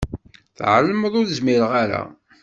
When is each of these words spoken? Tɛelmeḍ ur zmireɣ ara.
Tɛelmeḍ 0.57 1.13
ur 1.19 1.27
zmireɣ 1.37 1.71
ara. 1.83 2.01